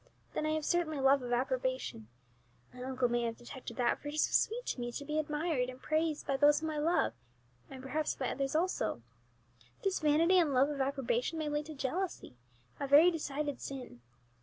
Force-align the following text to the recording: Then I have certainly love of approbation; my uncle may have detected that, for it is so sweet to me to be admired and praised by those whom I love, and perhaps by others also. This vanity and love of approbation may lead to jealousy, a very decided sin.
Then 0.33 0.47
I 0.47 0.53
have 0.53 0.65
certainly 0.65 0.99
love 0.99 1.21
of 1.21 1.31
approbation; 1.31 2.07
my 2.73 2.81
uncle 2.81 3.07
may 3.07 3.21
have 3.25 3.37
detected 3.37 3.77
that, 3.77 3.99
for 3.99 4.07
it 4.07 4.15
is 4.15 4.23
so 4.23 4.31
sweet 4.31 4.65
to 4.65 4.79
me 4.81 4.91
to 4.93 5.05
be 5.05 5.19
admired 5.19 5.69
and 5.69 5.79
praised 5.79 6.25
by 6.25 6.37
those 6.37 6.59
whom 6.59 6.71
I 6.71 6.79
love, 6.79 7.13
and 7.69 7.83
perhaps 7.83 8.15
by 8.15 8.31
others 8.31 8.55
also. 8.55 9.03
This 9.83 9.99
vanity 9.99 10.39
and 10.39 10.55
love 10.55 10.69
of 10.69 10.81
approbation 10.81 11.37
may 11.37 11.49
lead 11.49 11.67
to 11.67 11.75
jealousy, 11.75 12.35
a 12.79 12.87
very 12.87 13.11
decided 13.11 13.61
sin. 13.61 14.01